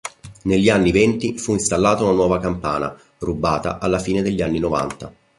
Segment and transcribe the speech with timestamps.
[0.45, 5.13] Negli anni Venti fu installata una nuova campana, rubata alla fine degli anni Novanta.